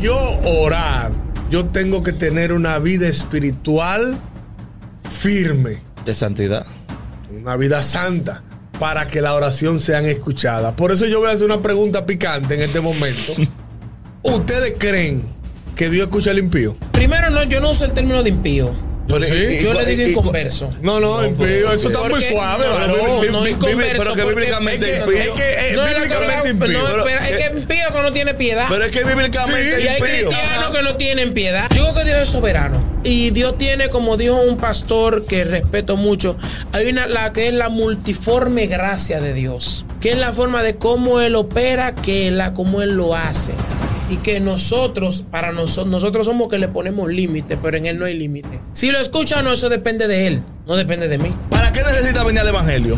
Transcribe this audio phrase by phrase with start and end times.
[0.00, 1.12] yo orar,
[1.50, 4.18] yo tengo que tener una vida espiritual
[5.08, 6.66] firme, De santidad.
[7.30, 8.42] una vida santa,
[8.78, 10.76] para que la oración sea escuchada.
[10.76, 13.32] Por eso yo voy a hacer una pregunta picante en este momento.
[14.22, 15.22] ¿Ustedes creen
[15.74, 16.76] que Dios escucha al impío?
[16.92, 18.72] Primero, no, yo no uso el término de impío.
[19.08, 19.34] Pero, Sí.
[19.34, 20.70] y- y- Yo le digo y- inconverso.
[20.82, 22.64] No, no, impío, eso está muy suave.
[22.88, 25.18] no, no, no, inconverso, pero que bíblicamente es que- impío.
[25.18, 26.96] Es que eh, No, no, bíblicamente no, impío.
[26.96, 28.66] no, Pero- es que impío que no tiene piedad.
[28.68, 29.82] Pero es que bíblicamente Sí.
[29.84, 30.28] y hay impío.
[30.30, 31.68] cristianos que no tienen piedad.
[31.74, 32.84] Yo creo que Dios es soberano.
[33.04, 36.36] Y Dios tiene, como dijo un pastor que respeto mucho,
[36.72, 39.84] hay una la que es la multiforme gracia de Dios.
[40.00, 43.52] Que es la forma de cómo Él opera, que la cómo Él lo hace.
[44.08, 48.04] Y que nosotros, para nosotros, nosotros somos que le ponemos límite, pero en Él no
[48.04, 48.60] hay límite.
[48.72, 51.30] Si lo escucha o no, eso depende de Él, no depende de mí.
[51.50, 52.96] ¿Para qué necesita venir al Evangelio?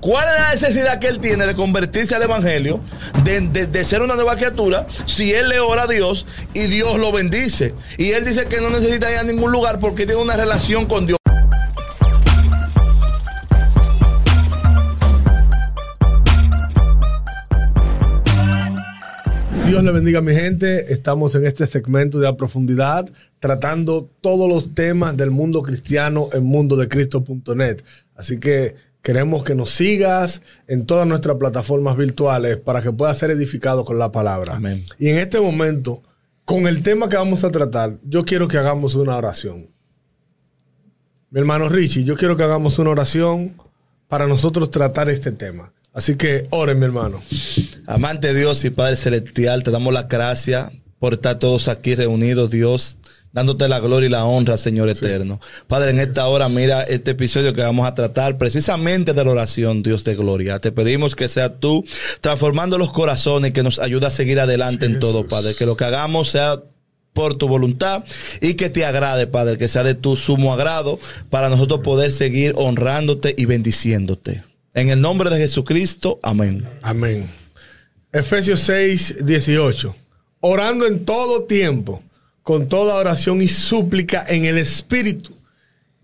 [0.00, 2.80] ¿Cuál es la necesidad que él tiene de convertirse al Evangelio,
[3.22, 6.98] de, de- de ser una nueva criatura, si él le ora a Dios y Dios
[6.98, 7.72] lo bendice?
[7.98, 11.06] Y él dice que no necesita ir a ningún lugar porque tiene una relación con
[11.06, 11.18] Dios.
[19.72, 20.92] Dios le bendiga a mi gente.
[20.92, 26.44] Estamos en este segmento de a profundidad tratando todos los temas del mundo cristiano en
[26.44, 27.80] mundodecristo.net.
[28.14, 33.30] Así que queremos que nos sigas en todas nuestras plataformas virtuales para que puedas ser
[33.30, 34.56] edificado con la palabra.
[34.56, 34.84] Amén.
[34.98, 36.02] Y en este momento,
[36.44, 39.70] con el tema que vamos a tratar, yo quiero que hagamos una oración.
[41.30, 43.56] Mi hermano Richie, yo quiero que hagamos una oración
[44.06, 45.72] para nosotros tratar este tema.
[45.94, 47.22] Así que oren, mi hermano.
[47.86, 52.98] Amante Dios y Padre Celestial, te damos la gracia por estar todos aquí reunidos, Dios,
[53.32, 55.40] dándote la gloria y la honra, Señor eterno.
[55.66, 59.82] Padre, en esta hora, mira este episodio que vamos a tratar precisamente de la oración,
[59.82, 60.60] Dios de gloria.
[60.60, 61.84] Te pedimos que sea tú
[62.20, 65.30] transformando los corazones y que nos ayude a seguir adelante Sí, en todo, Jesús.
[65.30, 65.54] Padre.
[65.54, 66.62] Que lo que hagamos sea
[67.12, 68.04] por tu voluntad
[68.40, 70.98] y que te agrade, Padre, que sea de tu sumo agrado
[71.30, 74.44] para nosotros poder seguir honrándote y bendiciéndote.
[74.74, 76.66] En el nombre de Jesucristo, amén.
[76.80, 77.41] Amén.
[78.12, 79.94] Efesios 6, 18.
[80.40, 82.02] Orando en todo tiempo,
[82.42, 85.32] con toda oración y súplica en el Espíritu,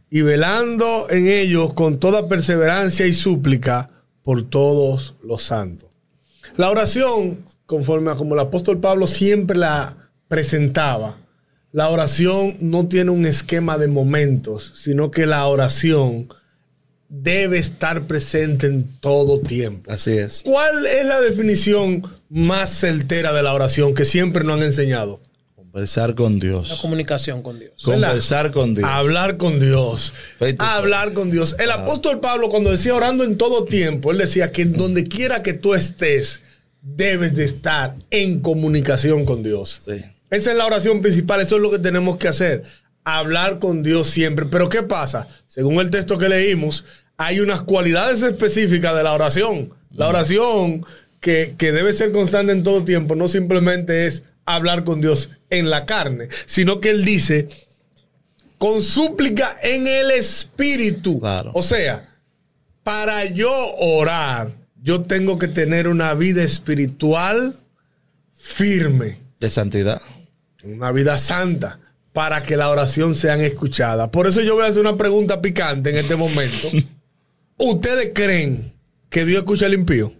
[0.09, 3.91] y velando en ellos con toda perseverancia y súplica
[4.23, 5.91] por todos los santos.
[6.57, 11.19] La oración, conforme a como el apóstol Pablo siempre la presentaba,
[11.73, 16.29] la oración no tiene un esquema de momentos, sino que la oración
[17.09, 19.91] debe estar presente en todo tiempo.
[19.91, 20.43] Así es.
[20.45, 25.21] ¿Cuál es la definición más certera de la oración que siempre nos han enseñado?
[25.55, 26.79] Conversar con La Dios.
[26.81, 27.73] comunicación con Dios.
[27.87, 28.09] ¿Verdad?
[28.09, 28.89] Conversar con Dios.
[28.91, 30.13] Hablar con Dios.
[30.59, 31.57] Hablar con Dios.
[31.59, 35.43] El apóstol Pablo cuando decía orando en todo tiempo, él decía que en donde quiera
[35.43, 36.41] que tú estés,
[36.83, 39.81] debes de estar en comunicación con Dios.
[39.85, 40.03] Sí.
[40.31, 42.63] Esa es la oración principal, eso es lo que tenemos que hacer.
[43.11, 44.45] Hablar con Dios siempre.
[44.45, 45.29] Pero ¿qué pasa?
[45.47, 46.85] Según el texto que leímos,
[47.17, 49.73] hay unas cualidades específicas de la oración.
[49.95, 50.85] La oración
[51.21, 55.71] que, que debe ser constante en todo tiempo no simplemente es hablar con Dios en
[55.71, 57.49] la carne, sino que él dice,
[58.59, 61.19] con súplica en el espíritu.
[61.19, 61.53] Claro.
[61.55, 62.15] O sea,
[62.83, 64.53] para yo orar,
[64.83, 67.57] yo tengo que tener una vida espiritual
[68.35, 70.03] firme De santidad.
[70.63, 71.81] una vida santa
[72.13, 74.11] para que la oración sea escuchada.
[74.11, 76.69] Por eso yo voy a hacer una pregunta picante en este momento.
[77.59, 78.73] ¿Ustedes creen
[79.11, 80.13] que Dios escucha al impío?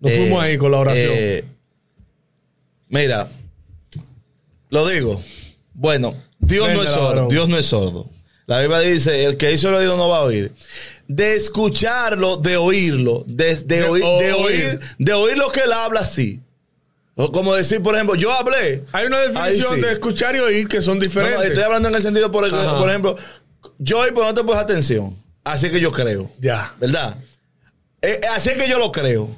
[0.00, 1.10] Nos Eh, fuimos ahí con la oración.
[1.12, 1.44] eh,
[2.88, 3.28] mira,
[4.70, 5.22] lo digo.
[5.74, 7.28] Bueno, Dios no es sordo.
[7.28, 8.08] Dios no es sordo.
[8.46, 10.52] La Biblia dice, el que hizo el oído no va a oír.
[11.08, 14.80] De escucharlo, de oírlo, de, de De oír, de oír.
[14.98, 16.40] de oír lo que él habla así.
[17.18, 18.84] O como decir, por ejemplo, yo hablé.
[18.92, 19.80] Hay una definición sí.
[19.80, 21.46] de escuchar y oír que son No, no, diferentes.
[21.46, 22.78] estoy hablando en el sentido, por, Ajá.
[22.78, 23.16] por ejemplo,
[23.78, 25.16] yo oí, pero no te pones atención.
[25.42, 26.30] Así que yo creo.
[26.38, 26.74] Ya.
[26.78, 27.16] ¿Verdad?
[28.02, 29.34] Eh, eh, así es que yo lo creo.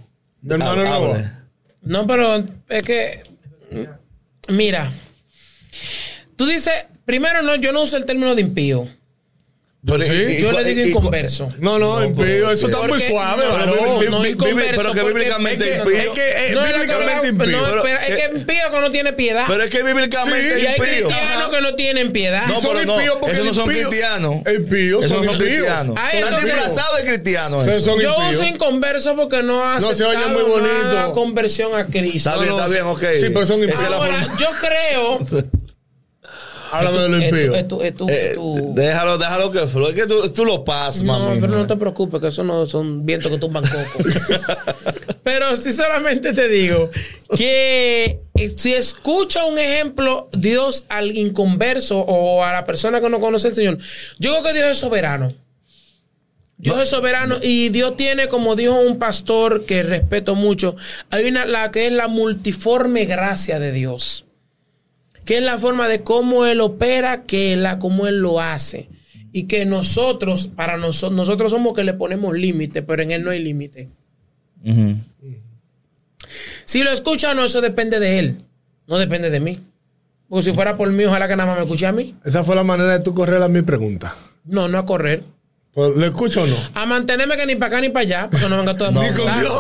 [0.51, 1.33] Hable.
[1.83, 3.23] No, pero es que.
[4.49, 4.93] Mira.
[6.37, 6.73] Tú dices.
[7.05, 8.89] Primero, no, yo no uso el término de impío.
[9.87, 10.11] Pero, Sí.
[10.13, 11.49] y- y- Yo le digo y- y- inconverso.
[11.61, 13.45] No, no, impío, eso está muy suave.
[13.47, 15.97] no, no, no, inconverso, pero que bíblicamente es que- impío.
[15.99, 17.47] es que, eh, No, bíblicamente impío.
[17.53, 19.45] no, Pero, es eh, que impío que no tiene piedad.
[19.47, 21.09] Pero es que bíblicamente Sí, y hay impío.
[21.09, 22.47] cristianos que no tienen piedad.
[22.49, 24.35] No, Y son pero no, impíos porque esos no son impío- cristianos.
[24.53, 25.59] impíos Esos son no son impíos.
[25.63, 25.97] cristianos.
[26.13, 27.67] Están disfrazados de cristianos.
[27.85, 28.17] Yo impíos.
[28.31, 30.85] uso inconverso porque no ha No, se oye aceptado muy bonito.
[30.89, 32.31] nada conversión a Cristo.
[32.31, 33.03] Está bien, no, está bien, ok.
[33.21, 35.19] sí, pero son la Ahora, yo creo
[36.73, 37.09] Háblame de
[37.47, 38.73] lo Es tu- impío.
[38.75, 39.89] déjalo, déjalo que fluya.
[39.91, 41.41] Es que tú, tú lo pasas, No, mami.
[41.41, 44.09] pero no te preocupes, que eso no son vientos que tumban coco.
[45.23, 46.91] pero sí solamente te digo
[47.37, 53.21] que eh, si escucha un ejemplo, Dios al inconverso o a la persona que no
[53.21, 53.79] conoce al Señor,
[54.19, 55.29] yo creo que Dios es soberano.
[56.61, 60.75] Dios es soberano y Dios tiene, como dijo un pastor que respeto mucho,
[61.11, 64.25] hay una la que es la multiforme gracia de Dios,
[65.29, 68.89] que es la forma de cómo él opera, que la cómo él lo hace
[69.31, 73.31] y que nosotros para nosotros nosotros somos que le ponemos límite, pero en él no
[73.31, 73.91] hay límite.
[76.65, 78.39] Si lo escucha o no, eso depende de él,
[78.87, 79.59] no depende de mí.
[80.31, 82.15] Porque si fuera por mí, ojalá que nada más me escuche a mí.
[82.25, 84.17] Esa fue la manera de tú correr a mi pregunta.
[84.47, 85.25] No, no a correr.
[85.79, 86.57] Pues, ¿Lo escucho o no?
[86.75, 89.01] A mantenerme que ni para acá ni para allá, porque no venga todo el No,
[89.03, 89.23] mundo.
[89.25, 89.41] Ni con.
[89.41, 89.53] Dios.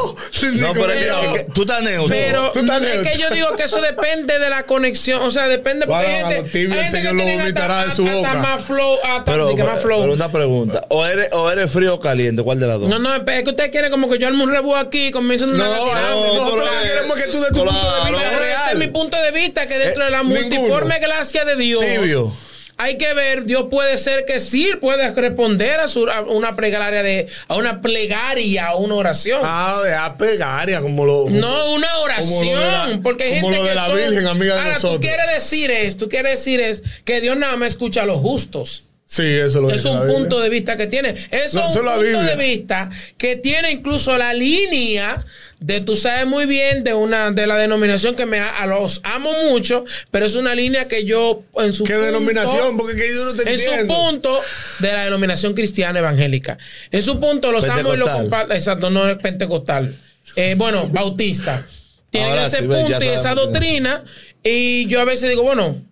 [0.54, 1.18] No, pero es que- Dios.
[1.36, 2.08] es que tú estás neutro.
[2.08, 3.12] Pero Tú estás es neutro.
[3.12, 5.22] que yo digo que eso depende de la conexión.
[5.22, 7.90] O sea, depende porque Guarda, hay gente, mano, tibio, hay el gente que vomitará hasta,
[7.90, 8.34] de su hasta boca.
[8.34, 10.00] más flow, hasta pero, que más flow.
[10.00, 10.80] pero una pregunta.
[10.88, 12.42] O eres, o eres frío o caliente.
[12.42, 12.88] ¿Cuál de las dos?
[12.88, 15.44] No, no, es que usted quiere como que yo arme un rebú aquí y comience
[15.44, 17.70] una No, no, nosotros pero- queremos que tú de tu Claro.
[17.70, 18.72] punto de vista Pero ese real.
[18.72, 20.40] es mi punto de vista, que dentro Eh, de la ninguno.
[20.40, 21.84] multiforme gracia de Dios.
[21.84, 22.32] Tibio.
[22.80, 27.02] Hay que ver, Dios puede ser que sí puede responder a, su, a una plegaria
[27.02, 29.40] de, a una plegaria, a una oración.
[29.42, 31.28] Ah, de apegaria, como lo.
[31.28, 32.54] No, una oración.
[32.60, 34.94] la- porque hay como gente lo de que la son- Virgen, amiga de Ahora, nosotros.
[34.94, 38.18] tú quieres decir es, tú quieres decir es que Dios nada más escucha a los
[38.18, 38.84] justos.
[39.10, 41.14] Sí, eso lo Es un punto de vista que tiene.
[41.30, 45.24] Eso No, es un punto de vista que tiene incluso la línea
[45.60, 49.32] de tú sabes muy bien de una de la denominación que me a, los amo
[49.50, 52.76] mucho, pero es una línea que yo en su ¿Qué punto- denominación?
[52.76, 54.40] Porque que yo no te en su punto
[54.78, 56.58] de la denominación cristiana evangélica.
[56.90, 58.54] En su punto los amo y los comparto.
[58.54, 59.98] Exacto, no es pentecostal.
[60.36, 61.66] Eh, bueno, bautista.
[62.10, 64.04] Tienen Ahora ese sí, punto y esa doctrina.
[64.42, 65.82] Y yo a veces digo, bueno,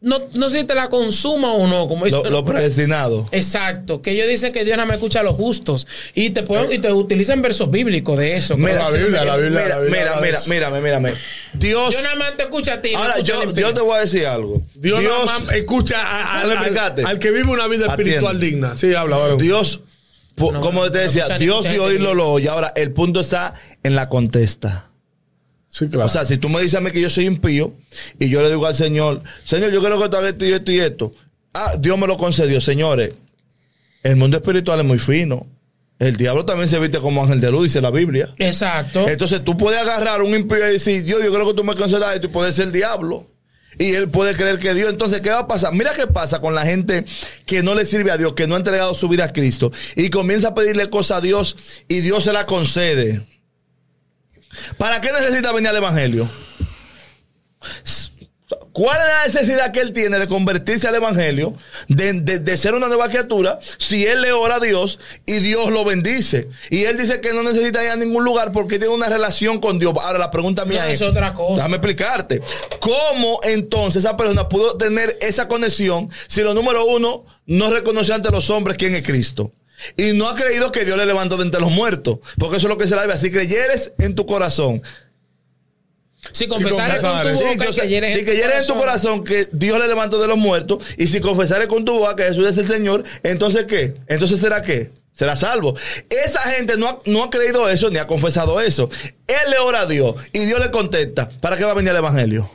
[0.00, 3.28] no, no sé si te la consuma o no, como Lo, dicen lo predestinado.
[3.32, 6.70] Exacto, que ellos dicen que Dios nada más escucha a los justos y te pueden,
[6.72, 8.56] y te utilizan versos bíblicos de eso.
[8.56, 10.50] Mira, la Biblia, la Biblia, mira, la Biblia mira, de eso.
[10.50, 11.14] mírame, mírame.
[11.54, 11.92] Dios.
[11.94, 12.92] yo nada más te escucho a ti.
[12.92, 14.62] no Ahora, escucho yo, te voy a decir algo.
[14.76, 18.46] Dios, Dios, nada más escucha a- a- Déjame al, que vive una vida espiritual Atiende.
[18.46, 18.78] digna.
[18.78, 19.38] Sí, habla, varón.
[19.38, 19.80] Dios,
[20.36, 22.48] No, como no, te no decía, Dios gente oírlo lo oye.
[22.48, 24.87] Ahora, el punto está en la contesta.
[25.78, 26.06] Sí, claro.
[26.06, 27.72] O sea, si tú me dices a mí que yo soy impío
[28.18, 30.72] y yo le digo al Señor, Señor, yo creo que tú hagas esto y esto
[30.72, 31.12] y esto.
[31.54, 32.60] Ah, Dios me lo concedió.
[32.60, 33.12] Señores,
[34.02, 35.46] el mundo espiritual es muy fino.
[36.00, 38.34] El diablo también se viste como ángel de luz, dice la Biblia.
[38.38, 39.08] Exacto.
[39.08, 42.12] Entonces tú puedes agarrar un impío y decir, Dios, yo creo que tú me concedas
[42.12, 43.28] esto y puede ser el diablo.
[43.78, 44.90] Y él puede creer que Dios.
[44.90, 45.72] Entonces, ¿qué va a pasar?
[45.74, 47.04] Mira qué pasa con la gente
[47.46, 50.10] que no le sirve a Dios, que no ha entregado su vida a Cristo y
[50.10, 53.24] comienza a pedirle cosas a Dios y Dios se la concede.
[54.76, 56.28] ¿Para qué necesita venir al Evangelio?
[58.72, 61.52] ¿Cuál es la necesidad que él tiene de convertirse al Evangelio,
[61.88, 65.70] de, de- de ser una nueva criatura, si él le ora a Dios y Dios
[65.70, 66.48] lo bendice?
[66.70, 69.78] Y él dice que no necesita ir a ningún lugar porque tiene una relación con
[69.80, 69.92] Dios.
[70.00, 71.56] Ahora la pregunta mía No, es, es otra cosa.
[71.56, 72.40] déjame explicarte,
[72.80, 78.30] ¿cómo entonces esa persona pudo tener esa conexión si lo número uno no reconoció ante
[78.30, 79.50] los hombres quién es Cristo?
[79.96, 82.18] Y no ha creído que Dios le levantó de entre los muertos.
[82.38, 83.20] Porque eso es lo que se la Biblia.
[83.20, 84.82] Si creyeres en tu corazón
[86.32, 87.38] si confesares con confesares.
[87.38, 89.86] tu Sí, boca yo y sé- creyeres si creyeres en tu corazón que Dios le
[89.86, 93.04] levantó de los muertos y si confesares con tu boca que Jesús es el Señor,
[93.22, 93.94] entonces ¿qué?
[94.08, 94.90] Entonces será qué?
[95.14, 95.76] Será salvo.
[96.10, 98.90] Esa gente no ha, no ha creído eso ni ha confesado eso.
[99.26, 101.28] Él le ora a Dios y Dios le contesta.
[101.40, 102.50] ¿Para qué va a venir el Evangelio?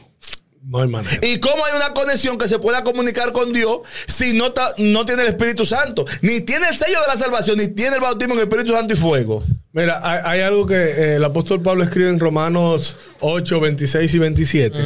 [0.65, 1.17] No hay manera.
[1.21, 5.05] ¿Y cómo hay una conexión que se pueda comunicar con Dios si no, ta- no
[5.05, 6.05] tiene el Espíritu Santo?
[6.21, 8.93] Ni tiene el sello de la salvación, ni tiene el bautismo en el Espíritu Santo
[8.93, 9.43] y fuego.
[9.73, 14.19] Mira, hay, hay algo que eh, el apóstol Pablo escribe en Romanos 8, 26 y
[14.19, 14.77] 27.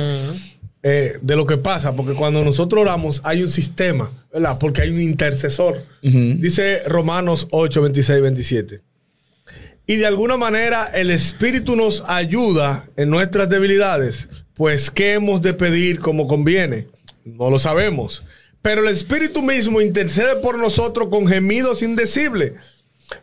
[0.84, 4.58] eh, de lo que pasa, porque cuando nosotros oramos hay un sistema, ¿verdad?
[4.60, 5.84] Porque hay un intercesor.
[6.02, 8.82] Dice Romanos 8, 26 y 27.
[9.88, 14.28] Y de alguna manera el Espíritu nos ayuda en nuestras debilidades.
[14.58, 16.88] Pues, ¿qué hemos de pedir como conviene?
[17.24, 18.24] No lo sabemos.
[18.62, 22.54] Pero el Espíritu mismo intercede por nosotros con gemidos indecibles.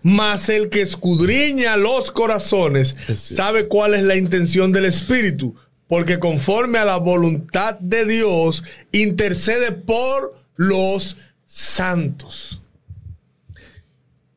[0.01, 5.55] Mas el que escudriña los corazones sabe cuál es la intención del Espíritu,
[5.89, 12.63] porque conforme a la voluntad de Dios intercede por los santos.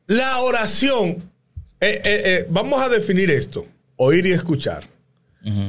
[0.06, 1.30] La oración,
[1.80, 4.88] eh, eh, eh, vamos a definir esto, oír y escuchar.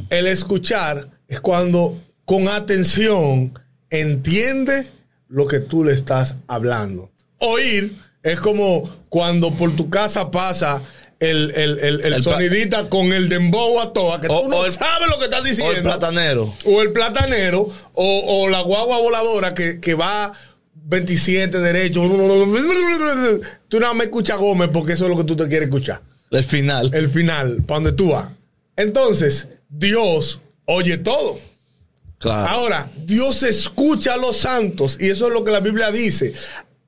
[0.09, 3.53] El escuchar es cuando con atención
[3.89, 4.88] entiende
[5.29, 7.12] lo que tú le estás hablando.
[7.39, 10.81] Oír es como cuando por tu casa pasa
[11.19, 14.50] el, el, el, el El pla- sonidita con el dembow a toa, que O- tú
[14.50, 15.75] no o sabes lo que estás O diciendo.
[15.77, 16.53] el platanero.
[16.65, 20.31] O el platanero, o, o la guagua voladora que, que va
[20.74, 22.01] 27 derecho.
[23.67, 26.01] Tú nada más escuchas Gómez porque eso es lo que tú te quieres escuchar.
[26.31, 26.89] El final.
[26.93, 28.29] El final, para donde tú vas.
[28.75, 31.39] Entonces, Dios oye todo.
[32.19, 32.49] claro.
[32.49, 36.33] Ahora, Dios escucha a los santos y eso es lo que la Biblia dice.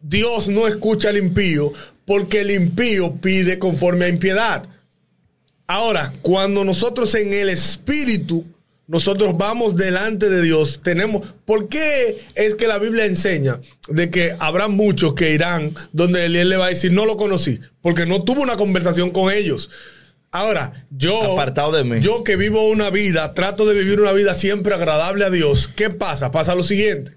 [0.01, 1.73] Dios no escucha al impío
[2.05, 4.67] porque el impío pide conforme a impiedad.
[5.67, 8.45] Ahora, cuando nosotros en el Espíritu,
[8.87, 11.33] nosotros vamos delante de Dios, tenemos...
[11.45, 16.49] ¿Por qué es que la Biblia enseña de que habrá muchos que irán donde él
[16.49, 17.59] le va a decir, no lo conocí?
[17.81, 19.69] Porque no tuvo una conversación con ellos.
[20.31, 21.33] Ahora, yo...
[21.33, 21.99] Apartado de mí.
[22.01, 25.69] Yo que vivo una vida, trato de vivir una vida siempre agradable a Dios.
[25.75, 26.31] ¿Qué pasa?
[26.31, 27.11] Pasa lo siguiente.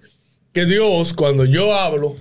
[0.53, 2.17] Que Dios, cuando yo hablo,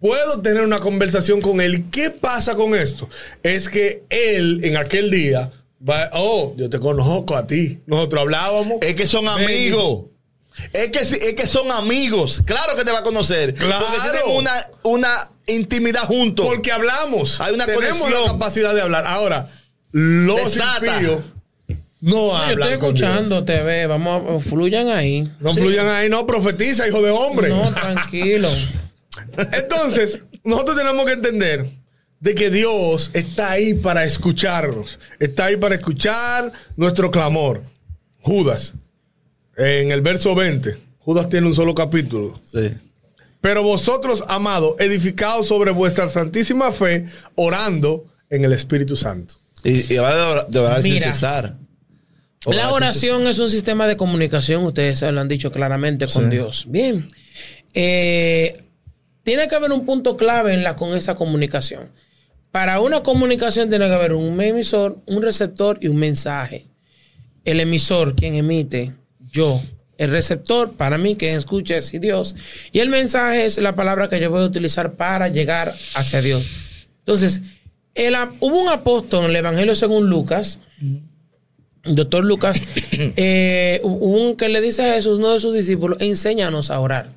[0.00, 1.86] puedo tener una conversación con Él.
[1.90, 3.08] ¿Qué pasa con esto?
[3.42, 5.50] Es que Él en aquel día
[5.88, 7.78] va, oh, yo te conozco a ti.
[7.86, 8.78] Nosotros hablábamos.
[8.82, 10.06] Es que son amigos.
[10.72, 12.42] Es que, es que son amigos.
[12.46, 13.52] Claro que te va a conocer.
[13.54, 13.84] Claro.
[13.84, 14.52] Porque tienen una,
[14.84, 16.46] una intimidad juntos.
[16.46, 17.40] Porque hablamos.
[17.40, 18.22] Hay una Tenemos conexión.
[18.22, 19.04] la capacidad de hablar.
[19.06, 19.50] Ahora,
[19.98, 20.94] los Desata.
[21.00, 21.22] impíos
[22.00, 23.08] no No, yo hablan estoy con Dios.
[23.10, 23.86] escuchando, TV.
[23.86, 25.24] Vamos, a- fluyan ahí.
[25.40, 27.48] No fluyan ahí, no profetiza, hijo de hombre.
[27.48, 28.48] No, tranquilo.
[29.52, 31.66] Entonces, nosotros tenemos que entender
[32.20, 34.98] de que Dios está ahí para escucharnos.
[35.18, 37.62] Está ahí para escuchar nuestro clamor.
[38.20, 38.74] Judas,
[39.56, 42.38] en el verso 20, Judas tiene un solo capítulo.
[42.44, 42.70] Sí.
[43.40, 49.34] Pero vosotros, amados, edificados sobre vuestra santísima fe, orando en el Espíritu Santo.
[49.64, 51.56] Y, y ahora de orar, sin cesar.
[52.44, 56.24] Orar La oración es un sistema de comunicación, ustedes se lo han dicho claramente con
[56.24, 56.30] Sí.
[56.30, 56.66] Dios.
[56.68, 57.08] Bien.
[57.74, 58.62] Eh,
[59.22, 61.90] tiene que haber un punto clave en la, con esa comunicación.
[62.52, 66.66] Para una comunicación tiene que haber un emisor, un receptor y un mensaje.
[67.44, 68.94] El emisor, quien emite,
[69.32, 69.60] yo.
[69.98, 72.34] El receptor, para mí, quien escucha es Dios.
[72.72, 76.44] Y el mensaje es la palabra que yo voy a utilizar para llegar hacia Dios.
[77.00, 77.42] Entonces,
[77.96, 80.60] el hubo un apóstol en el Evangelio según Lucas,
[81.84, 82.62] doctor Lucas,
[82.92, 87.10] eh, un que le dice a Jesús, uno de sus discípulos, enséñanos a orar.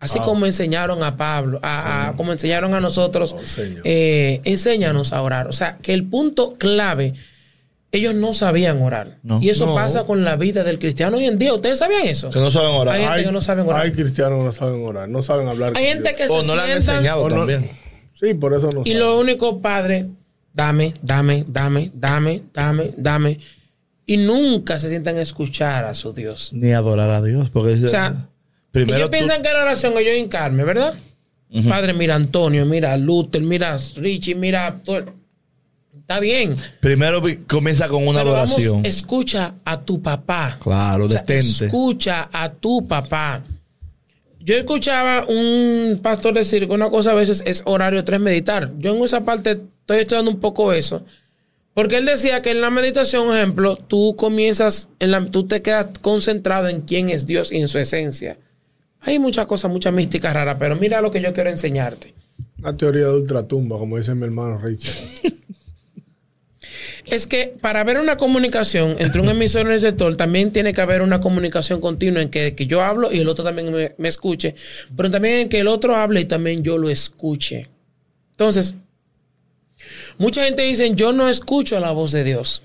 [0.00, 3.40] Así como enseñaron a Pablo, a, a- como enseñaron a nosotros, Oh,
[3.84, 5.46] eh, enséñanos a orar.
[5.46, 7.14] O sea, que el punto clave,
[7.92, 9.18] ellos no sabían orar.
[9.22, 9.40] No.
[9.40, 9.76] Y eso No.
[9.76, 11.54] pasa con la vida del cristiano hoy en día.
[11.54, 12.30] ¿Ustedes sabían eso?
[12.30, 12.96] Que no saben orar.
[12.96, 13.82] Hay gente que no saben orar.
[13.82, 15.68] Hay cristianos que no saben orar, no saben hablar.
[15.76, 16.28] Hay con gente Dios.
[16.32, 17.70] que o se no le han sientan- enseñado también.
[18.22, 20.08] Sí, por eso no Y lo único, padre,
[20.54, 23.40] dame, dame, dame, dame, dame, dame.
[24.06, 26.50] Y nunca se sientan a escuchar a su Dios.
[26.52, 27.50] Ni adorar a Dios.
[27.50, 28.28] Porque O sea,
[28.70, 30.94] primero ellos tú- piensan que la oración es yo hincarme, ¿verdad?
[31.68, 35.04] Padre, mira Antonio, mira a Luther, mira a Richie, mira todo.
[35.98, 36.54] Está bien.
[36.80, 38.84] primero comienza con una Pero vamos, adoración.
[38.86, 40.58] escucha a tu papá.
[40.62, 41.66] Claro, O sea, detente.
[41.66, 43.42] escucha a tu papá.
[44.44, 48.72] Yo escuchaba un pastor decir que una cosa a veces es horario 3 meditar.
[48.78, 51.04] Yo en esa parte estoy estudiando un poco eso.
[51.74, 55.86] Porque él decía que en la meditación, ejemplo, tú comienzas, en la, tú te quedas
[56.00, 58.36] concentrado en quién es Dios y en su esencia.
[59.00, 62.14] Hay muchas cosas, mucha mística rara, pero mira lo que yo quiero enseñarte.
[62.58, 64.94] Una teoría de ultratumba, como dice mi hermano Richard.
[67.06, 70.80] Es que para haber una comunicación entre un emisor y un receptor, también tiene que
[70.80, 74.08] haber una comunicación continua en que, que yo hablo y el otro también me, me
[74.08, 74.54] escuche,
[74.96, 77.68] pero también en que el otro hable y también yo lo escuche.
[78.30, 78.74] Entonces,
[80.18, 82.62] mucha gente dice, yo no escucho la voz de Dios.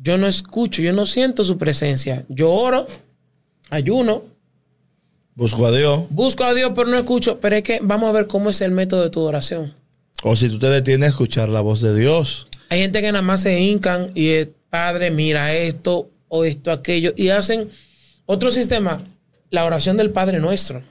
[0.00, 2.24] Yo no escucho, yo no siento su presencia.
[2.28, 2.86] Yo oro,
[3.70, 4.24] ayuno,
[5.38, 6.02] Busco a Dios.
[6.10, 7.38] busco a Dios, pero no escucho.
[7.40, 9.72] Pero es que vamos a ver cómo es el método de tu oración.
[10.24, 12.47] O si tú te detienes a escuchar la voz de Dios.
[12.68, 17.12] Hay gente que nada más se hincan y es, padre, mira esto o esto, aquello,
[17.16, 17.70] y hacen
[18.26, 19.02] otro sistema,
[19.50, 20.82] la oración del Padre Nuestro.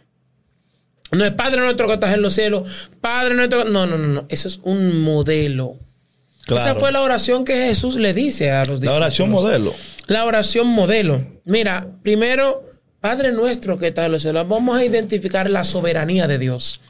[1.11, 3.65] No es Padre Nuestro que estás en los cielos, Padre Nuestro.
[3.65, 4.25] No, no, no, no.
[4.29, 5.77] Eso es un modelo.
[6.45, 6.71] Claro.
[6.71, 9.43] Esa fue la oración que Jesús le dice a los La oración discípulos.
[9.43, 9.73] modelo.
[10.07, 11.21] La oración modelo.
[11.45, 12.63] Mira, primero,
[12.99, 16.81] Padre nuestro que está en los cielos, vamos a identificar la soberanía de Dios.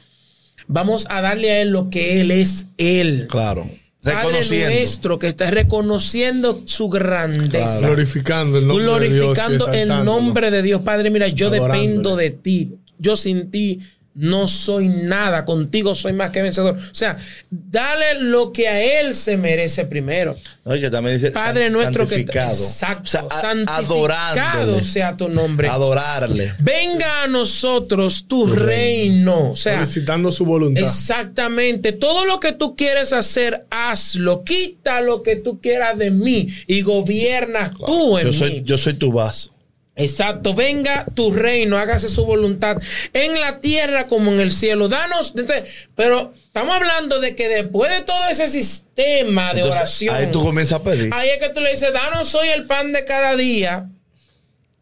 [0.66, 3.26] Vamos a darle a Él lo que Él es Él.
[3.28, 3.68] Claro.
[4.02, 7.86] Padre nuestro que está reconociendo su grandeza.
[7.86, 9.24] Glorificando el nombre de Dios.
[9.26, 10.80] glorificando el nombre de Dios.
[10.82, 11.80] Padre, mira, yo Adorándole.
[11.80, 12.74] dependo de ti.
[12.98, 13.80] Yo sin ti
[14.20, 16.76] no soy nada, contigo soy más que vencedor.
[16.76, 17.16] O sea,
[17.50, 20.36] dale lo que a Él se merece primero.
[20.64, 22.50] Oye, también dice Padre san- nuestro que santificado.
[22.64, 25.68] exacto, O sea, a- santificado sea tu nombre.
[25.68, 26.52] Adorarle.
[26.58, 29.50] Venga a nosotros tu reino.
[29.50, 30.82] O sea, solicitando su voluntad.
[30.82, 31.92] Exactamente.
[31.92, 34.42] Todo lo que tú quieres hacer, hazlo.
[34.44, 38.38] Quita lo que tú quieras de mí y gobiernas tú en Yo mí.
[38.38, 39.54] soy, yo soy tu vaso.
[39.98, 40.54] Exacto.
[40.54, 42.78] Venga tu reino, hágase su voluntad
[43.12, 44.88] en la tierra como en el cielo.
[44.88, 45.34] Danos.
[45.36, 50.26] entonces, pero estamos hablando de que después de todo ese sistema de Entonces, oración, Ahí
[50.30, 51.12] tú comienzas a pedir.
[51.12, 53.88] ahí es que tú le dices, danos hoy el pan de cada día.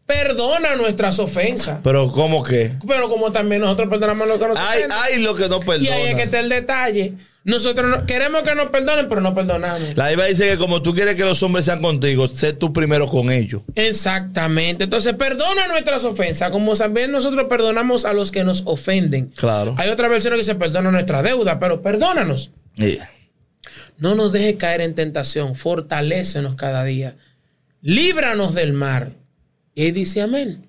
[0.07, 1.79] Perdona nuestras ofensas.
[1.83, 2.71] Pero ¿cómo que?
[2.87, 4.97] Pero como también nosotros perdonamos lo que nos Hay, ofenden.
[4.97, 6.23] hay lo que no Y ahí es que perdona.
[6.23, 7.13] está el detalle.
[7.43, 9.95] Nosotros no- queremos que nos perdonen, pero no perdonamos.
[9.95, 13.07] La Biblia dice que como tú quieres que los hombres sean contigo, sé tú primero
[13.07, 13.61] con ellos.
[13.75, 14.85] Exactamente.
[14.85, 19.27] Entonces, perdona nuestras ofensas, como también nosotros perdonamos a los que nos ofenden.
[19.35, 19.75] Claro.
[19.77, 22.51] Hay otra versión que dice perdona nuestra deuda, pero perdónanos.
[22.77, 22.97] Y-
[23.97, 27.15] No nos deje caer en tentación, fortalécenos cada día.
[27.81, 29.11] Líbranos del mar.
[29.77, 30.65] Y dice amén.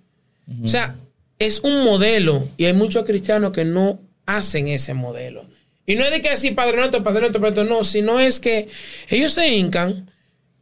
[0.62, 0.95] O sea,
[1.38, 5.47] es un modelo y hay muchos cristianos que no hacen ese modelo.
[5.87, 8.38] Y no es de que así, Padre Nuestro, Padre Nuestro, Padre Nuestro, no, sino es
[8.38, 8.69] que
[9.09, 10.11] ellos se hincan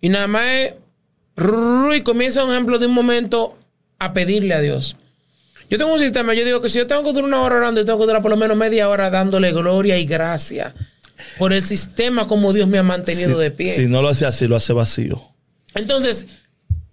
[0.00, 0.74] y nada más es,
[1.96, 3.58] y comienza un ejemplo de un momento
[3.98, 4.96] a pedirle a Dios.
[5.68, 7.80] Yo tengo un sistema, yo digo que si yo tengo que durar una hora orando,
[7.80, 10.72] yo tengo que durar por lo menos media hora dándole gloria y gracia
[11.36, 13.74] por el sistema como Dios me ha mantenido si, de pie.
[13.74, 15.20] si no lo hace así, lo hace vacío.
[15.74, 16.26] Entonces,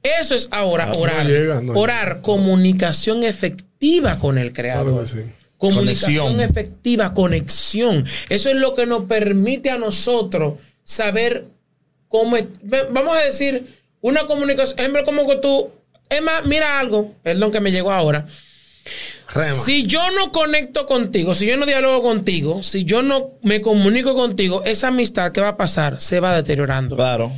[0.04, 1.24] eso es ahora orar.
[1.24, 4.88] no llega, no orar, comunicación efectiva con el Creador.
[4.94, 5.30] Claro que sí.
[5.58, 6.42] Comunicación Conexión.
[6.42, 8.06] efectiva, conexión.
[8.30, 11.46] Eso es lo que nos permite a nosotros saber
[12.10, 12.36] cómo.
[12.36, 12.46] es-
[12.92, 13.66] Vamos a decir,
[14.02, 14.78] una comunicación.
[14.80, 15.72] Ejemplo, como que tú.
[16.22, 18.28] Más, mira algo, perdón que me llegó ahora.
[19.34, 19.54] Rema.
[19.54, 24.14] Si yo no conecto contigo, si yo no dialogo contigo, si yo no me comunico
[24.14, 26.96] contigo, esa amistad que va a pasar se va deteriorando.
[26.98, 27.32] Claro.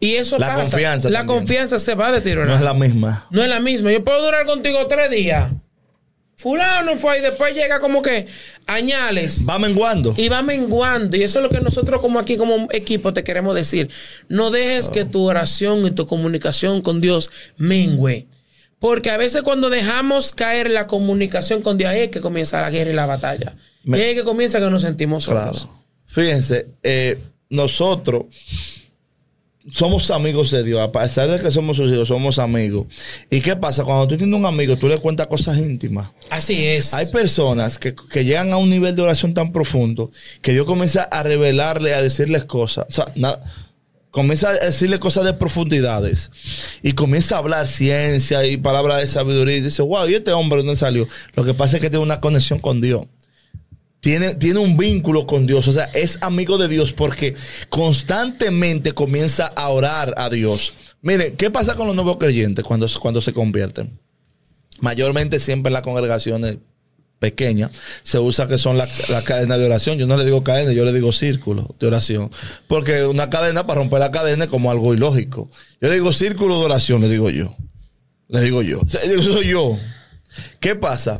[0.00, 0.62] Y eso La pasa.
[0.62, 1.38] confianza La también.
[1.38, 2.54] confianza se va deteriorando.
[2.54, 3.26] No es la misma.
[3.30, 3.92] No es la misma.
[3.92, 5.50] Yo puedo durar contigo tres días.
[6.36, 8.24] Fulano fue y después llega como que
[8.66, 9.44] añales.
[9.46, 10.14] Va menguando.
[10.16, 11.14] Y va menguando.
[11.16, 13.90] Y eso es lo que nosotros como aquí como equipo te queremos decir.
[14.28, 18.26] No dejes que tu oración y tu comunicación con Dios mengüe.
[18.78, 22.90] Porque a veces cuando dejamos caer la comunicación con Dios, es que comienza la guerra
[22.90, 23.54] y la batalla.
[23.84, 25.64] Me- es que comienza que nos sentimos solos.
[25.66, 25.84] Claro.
[26.06, 27.18] Fíjense, eh,
[27.50, 28.24] nosotros
[29.72, 30.80] somos amigos de Dios.
[30.80, 32.86] A pesar de que somos sus hijos, somos amigos.
[33.30, 33.84] ¿Y qué pasa?
[33.84, 36.10] Cuando tú tienes un amigo, tú le cuentas cosas íntimas.
[36.30, 36.94] Así es.
[36.94, 40.10] Hay personas que, que llegan a un nivel de oración tan profundo
[40.42, 42.86] que Dios comienza a revelarle, a decirles cosas.
[42.88, 43.38] O sea, na-
[44.10, 46.30] comienza a decirle cosas de profundidades.
[46.82, 49.56] Y comienza a hablar ciencia y palabras de sabiduría.
[49.56, 51.06] Y dice, wow, ¿y este hombre dónde salió?
[51.34, 53.02] Lo que pasa es que tiene una conexión con Dios.
[54.00, 57.34] Tiene, tiene un vínculo con Dios, o sea, es amigo de Dios porque
[57.68, 60.72] constantemente comienza a orar a Dios.
[61.02, 64.00] Mire, ¿qué pasa con los nuevos creyentes cuando, cuando se convierten?
[64.80, 66.58] mayormente siempre en las congregaciones
[67.18, 67.70] pequeñas
[68.02, 69.98] se usa que son la, la cadena de oración.
[69.98, 72.30] Yo no le digo cadena, yo le digo círculo de oración.
[72.66, 75.50] Porque una cadena, para romper la cadena, es como algo ilógico.
[75.80, 77.56] Yo le digo círculo de oración, le digo yo.
[78.28, 78.80] Le digo yo.
[78.82, 79.78] Eso soy yo.
[80.60, 81.18] ¿Qué pasa?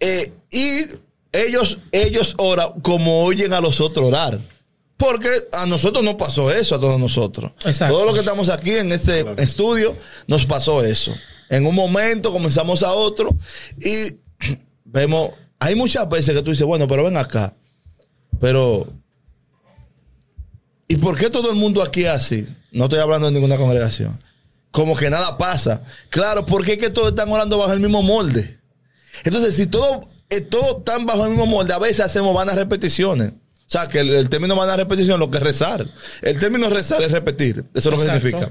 [0.00, 0.84] Eh, y
[1.32, 4.40] ellos, ellos oran como oyen a los otros orar.
[4.96, 7.52] Porque a nosotros nos pasó eso, a todos nosotros.
[7.64, 7.94] Exacto.
[7.94, 11.14] Todos los que estamos aquí en este estudio, nos pasó eso.
[11.48, 13.30] En un momento comenzamos a otro
[13.80, 14.18] y
[14.84, 17.54] vemos, hay muchas veces que tú dices, bueno, pero ven acá.
[18.40, 18.92] Pero,
[20.88, 22.46] ¿y por qué todo el mundo aquí es así?
[22.72, 24.20] No estoy hablando de ninguna congregación.
[24.70, 25.82] Como que nada pasa.
[26.10, 28.58] Claro, porque es que todos están orando bajo el mismo molde.
[29.24, 33.30] Entonces, si todo, eh, todos están bajo el mismo molde, a veces hacemos vanas repeticiones.
[33.32, 35.86] O sea, que el, el término vanas repetición lo que es rezar.
[36.22, 37.64] El término rezar es repetir.
[37.74, 38.50] Eso es lo que significa.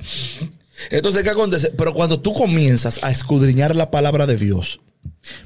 [0.91, 1.71] Entonces, ¿qué acontece?
[1.75, 4.79] Pero cuando tú comienzas a escudriñar la palabra de Dios,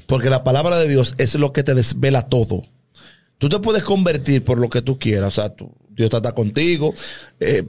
[0.06, 2.62] porque la palabra de Dios es lo que te desvela todo.
[3.38, 5.28] Tú te puedes convertir por lo que tú quieras.
[5.38, 6.92] O sea, tú- Dios está contigo.
[7.40, 7.64] eh,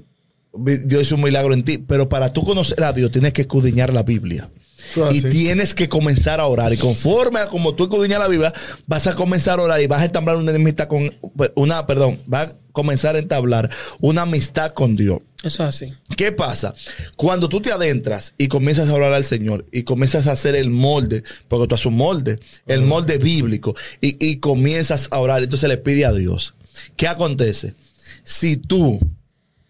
[0.85, 1.77] Dios hizo un milagro en ti.
[1.77, 4.49] Pero para tú conocer a Dios, tienes que escudriñar la Biblia.
[4.93, 5.29] Claro, y sí.
[5.29, 6.73] tienes que comenzar a orar.
[6.73, 8.53] Y conforme a como tú escudriñas la Biblia,
[8.87, 11.11] vas a comenzar a orar y vas a entablar una amistad con
[11.55, 13.69] una, perdón, vas a comenzar a entablar
[13.99, 15.19] una amistad con Dios.
[15.43, 15.93] Eso es así.
[16.15, 16.73] ¿Qué pasa?
[17.17, 20.69] Cuando tú te adentras y comienzas a orar al Señor y comienzas a hacer el
[20.69, 25.67] molde, porque tú haces un molde, el molde bíblico, y, y comienzas a orar, entonces
[25.67, 26.55] le pide a Dios.
[26.95, 27.75] ¿Qué acontece?
[28.23, 28.99] Si tú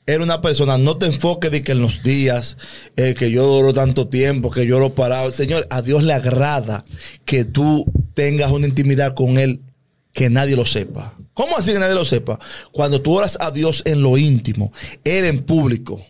[0.05, 2.57] eres una persona, no te enfoques de que en los días,
[2.95, 5.31] eh, que yo oro tanto tiempo, que yo oro parado.
[5.31, 6.83] Señor, a Dios le agrada
[7.25, 9.61] que tú tengas una intimidad con Él
[10.11, 11.15] que nadie lo sepa.
[11.33, 12.37] ¿Cómo así que nadie lo sepa?
[12.71, 14.71] Cuando tú oras a Dios en lo íntimo,
[15.03, 16.05] Él en público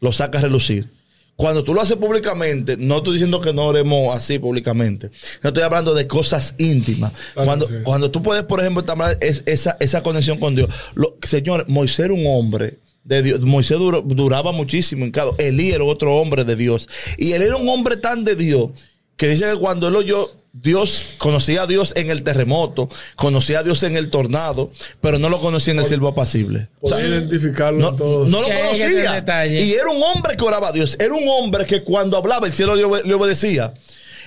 [0.00, 0.92] lo saca a relucir.
[1.34, 5.10] Cuando tú lo haces públicamente, no estoy diciendo que no oremos así públicamente.
[5.42, 7.12] No estoy hablando de cosas íntimas.
[7.34, 7.74] Claro, cuando, sí.
[7.84, 10.68] cuando tú puedes, por ejemplo, entablar es- esa, esa conexión con Dios.
[10.94, 13.40] Lo- señor, Moisés era un hombre de Dios.
[13.40, 15.30] Moisés duró- duraba muchísimo en cada.
[15.38, 16.88] Elí era otro hombre de Dios.
[17.18, 18.70] Y él era un hombre tan de Dios
[19.16, 23.62] que dice que cuando él oyó, Dios conocía a Dios en el terremoto, conocía a
[23.62, 26.68] Dios en el tornado, pero no lo conocía en el silbo apacible.
[26.80, 28.26] O sea, Podía identificarlo no, en todo.
[28.26, 29.22] no lo conocía.
[29.48, 30.96] Y era un hombre que oraba a Dios.
[30.98, 33.74] Era un hombre que cuando hablaba el cielo le obedecía.